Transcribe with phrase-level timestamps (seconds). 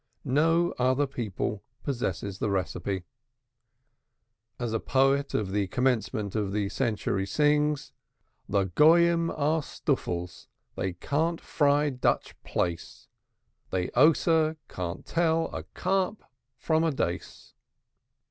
[0.25, 3.03] No other people possesses the recipe.
[4.59, 7.93] As a poet of the commencement of the century sings:
[8.49, 13.09] The Christians are ninnies, they can't fry Dutch plaice,
[13.69, 16.23] Believe me, they can't tell a carp
[16.57, 17.53] from a dace.